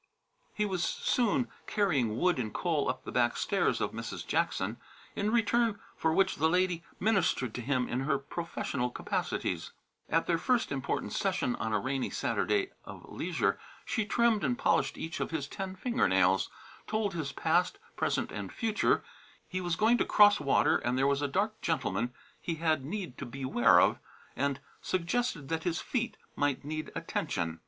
He 0.55 0.65
was 0.65 0.83
soon 0.83 1.47
carrying 1.67 2.17
wood 2.17 2.39
and 2.39 2.51
coal 2.51 2.89
up 2.89 3.03
the 3.03 3.11
back 3.11 3.37
stairs 3.37 3.79
of 3.79 3.91
Mrs. 3.91 4.25
Jackson, 4.25 4.77
in 5.15 5.29
return 5.31 5.79
for 5.95 6.11
which 6.11 6.37
the 6.37 6.49
lady 6.49 6.83
ministered 6.99 7.53
to 7.53 7.61
him 7.61 7.87
in 7.87 7.99
her 7.99 8.17
professional 8.17 8.89
capacities. 8.89 9.73
At 10.09 10.25
their 10.25 10.39
first 10.39 10.71
important 10.71 11.13
session 11.13 11.55
on 11.57 11.71
a 11.71 11.77
rainy 11.77 12.09
Saturday 12.09 12.71
of 12.83 13.11
leisure 13.11 13.59
she 13.85 14.03
trimmed 14.07 14.43
and 14.43 14.57
polished 14.57 14.97
each 14.97 15.19
of 15.19 15.29
his 15.29 15.47
ten 15.47 15.75
finger 15.75 16.07
nails, 16.07 16.49
told 16.87 17.13
his 17.13 17.31
past, 17.31 17.77
present 17.95 18.31
and 18.31 18.51
future 18.51 19.03
he 19.47 19.61
was 19.61 19.75
going 19.75 19.99
to 19.99 20.03
cross 20.03 20.39
water 20.39 20.77
and 20.77 20.97
there 20.97 21.05
was 21.05 21.21
a 21.21 21.27
dark 21.27 21.61
gentleman 21.61 22.11
he 22.41 22.55
had 22.55 22.83
need 22.83 23.19
to 23.19 23.25
beware 23.27 23.79
of 23.79 23.99
and 24.35 24.61
suggested 24.81 25.47
that 25.49 25.61
his 25.61 25.79
feet 25.79 26.17
might 26.35 26.65
need 26.65 26.91
attention. 26.95 27.59